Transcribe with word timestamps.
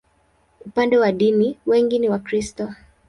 Upande 0.65 0.97
wa 0.97 1.11
dini, 1.11 1.57
wengi 1.65 1.99
ni 1.99 2.09
Wakristo. 2.09 2.73